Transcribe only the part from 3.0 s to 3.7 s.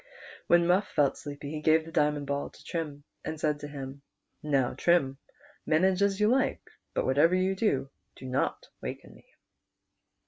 and said to